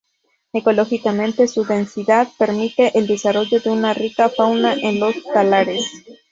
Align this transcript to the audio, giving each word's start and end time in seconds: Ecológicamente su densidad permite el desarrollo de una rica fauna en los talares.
Ecológicamente 0.51 1.47
su 1.47 1.63
densidad 1.63 2.27
permite 2.39 2.97
el 2.97 3.05
desarrollo 3.05 3.59
de 3.61 3.69
una 3.69 3.93
rica 3.93 4.29
fauna 4.29 4.73
en 4.73 4.99
los 4.99 5.13
talares. 5.31 5.85